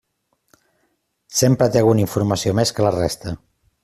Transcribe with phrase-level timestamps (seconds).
[1.41, 3.35] Sempre té alguna informació més que la resta.